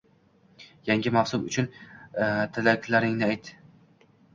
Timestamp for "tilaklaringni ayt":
2.59-3.57